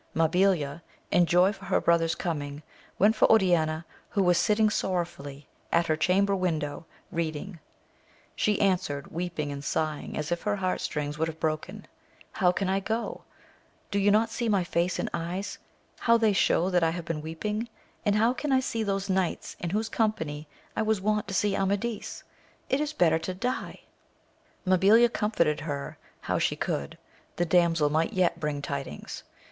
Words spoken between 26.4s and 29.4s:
could:— ^the damsel might yet bring tidings.